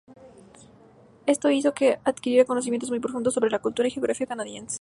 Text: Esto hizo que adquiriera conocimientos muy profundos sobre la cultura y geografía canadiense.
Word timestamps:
Esto 1.27 1.51
hizo 1.51 1.75
que 1.75 1.99
adquiriera 2.03 2.45
conocimientos 2.47 2.89
muy 2.89 2.99
profundos 2.99 3.35
sobre 3.35 3.51
la 3.51 3.59
cultura 3.61 3.87
y 3.87 3.91
geografía 3.91 4.25
canadiense. 4.25 4.79